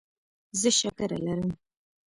[0.59, 1.49] زه شکره لرم.